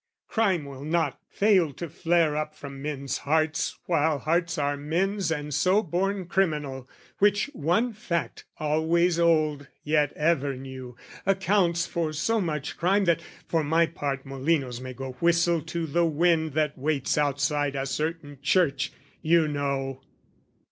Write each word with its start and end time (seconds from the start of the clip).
"Crime 0.27 0.65
will 0.65 0.83
not 0.83 1.19
fail 1.29 1.71
to 1.73 1.87
flare 1.87 2.35
up 2.35 2.55
from 2.55 2.81
men's 2.81 3.19
hearts 3.19 3.77
"While 3.85 4.17
hearts 4.17 4.57
are 4.57 4.75
men's 4.75 5.29
and 5.31 5.53
so 5.53 5.83
born 5.83 6.25
criminal 6.25 6.89
"Which 7.19 7.51
one 7.53 7.93
fact, 7.93 8.43
always 8.57 9.19
old 9.19 9.67
yet 9.83 10.11
ever 10.13 10.55
new, 10.55 10.97
"Accounts 11.23 11.85
for 11.85 12.13
so 12.13 12.41
much 12.41 12.77
crime 12.77 13.05
that, 13.05 13.21
for 13.47 13.63
my 13.63 13.85
part, 13.85 14.25
"Molinos 14.25 14.81
may 14.81 14.93
go 14.93 15.11
whistle 15.19 15.61
to 15.61 15.85
the 15.85 16.03
wind 16.07 16.53
"That 16.53 16.79
waits 16.79 17.15
outside 17.15 17.75
a 17.75 17.85
certain 17.85 18.39
church, 18.41 18.91
you 19.21 19.47
know!" 19.47 20.01